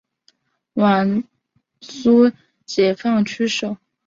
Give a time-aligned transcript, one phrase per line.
[0.73, 1.23] 豫皖
[1.79, 2.31] 苏
[2.65, 3.77] 解放区设。